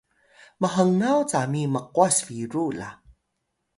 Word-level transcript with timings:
mhngaw 0.61 1.19
cami 1.31 1.61
mqwas 1.73 2.17
biru 2.27 2.65
la 2.79 2.89